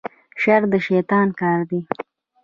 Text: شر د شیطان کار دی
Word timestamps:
شر 0.41 0.61
د 0.73 0.75
شیطان 0.87 1.27
کار 1.39 1.59
دی 1.69 1.79